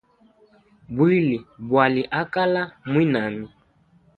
[0.95, 2.61] Bwili bwali akala
[2.91, 3.45] mwinami.